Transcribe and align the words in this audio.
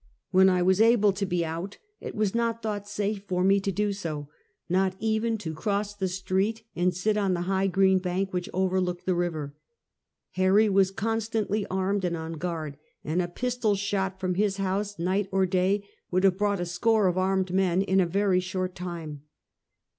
"When 0.31 0.49
I 0.49 0.63
was 0.63 0.81
able 0.81 1.13
to 1.13 1.27
be 1.27 1.45
out 1.45 1.77
it 1.99 2.15
was 2.15 2.33
not 2.33 2.63
thought 2.63 2.87
safe 2.87 3.21
for 3.27 3.43
me 3.43 3.59
to 3.59 3.71
do 3.71 3.93
so— 3.93 4.29
not 4.67 4.95
even 4.99 5.37
to 5.37 5.53
cross 5.53 5.93
the 5.93 6.07
street 6.07 6.63
and 6.75 6.91
sit 6.91 7.17
on 7.17 7.35
the 7.35 7.41
high 7.41 7.67
green 7.67 7.99
bank 7.99 8.33
which 8.33 8.49
overlooked 8.51 9.05
the 9.05 9.13
river. 9.13 9.53
Harry 10.31 10.69
was 10.69 10.89
constantly 10.89 11.67
armed 11.67 12.03
and 12.03 12.17
on 12.17 12.33
guard, 12.33 12.77
and 13.03 13.21
a 13.21 13.27
pistol 13.27 13.75
shot 13.75 14.19
from 14.19 14.33
his 14.33 14.57
house, 14.57 14.97
night 14.97 15.27
or 15.31 15.45
day, 15.45 15.87
w^ould 16.11 16.23
have 16.23 16.35
brought 16.39 16.59
a 16.59 16.65
score 16.65 17.05
of 17.05 17.15
armed 17.15 17.53
men 17.53 17.83
in 17.83 17.99
a 17.99 18.07
very 18.07 18.39
short 18.39 18.73
time. 18.73 19.21